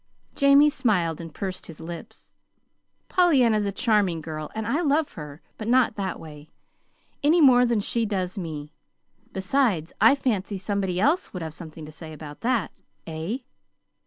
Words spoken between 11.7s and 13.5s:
to say about that; eh?"